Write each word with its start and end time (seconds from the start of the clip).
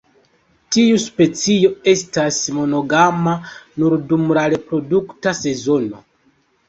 Tiu 0.75 0.95
specio 1.03 1.69
estas 1.91 2.39
monogama 2.59 3.35
nur 3.83 3.97
dum 4.13 4.25
la 4.39 4.47
reprodukta 4.55 5.35
sezono. 5.43 6.01